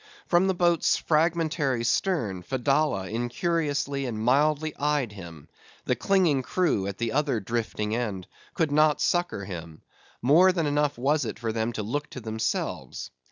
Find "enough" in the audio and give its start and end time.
10.65-10.97